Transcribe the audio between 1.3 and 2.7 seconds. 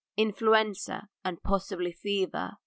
possibly fever.